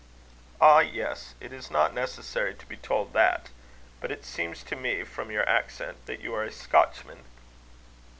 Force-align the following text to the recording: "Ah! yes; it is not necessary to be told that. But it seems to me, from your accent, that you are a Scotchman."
"Ah! 0.59 0.79
yes; 0.79 1.35
it 1.39 1.53
is 1.53 1.69
not 1.69 1.93
necessary 1.93 2.55
to 2.55 2.65
be 2.65 2.75
told 2.75 3.13
that. 3.13 3.49
But 3.99 4.09
it 4.11 4.25
seems 4.25 4.63
to 4.63 4.75
me, 4.75 5.03
from 5.03 5.29
your 5.29 5.47
accent, 5.47 6.07
that 6.07 6.21
you 6.21 6.33
are 6.33 6.41
a 6.43 6.51
Scotchman." 6.51 7.23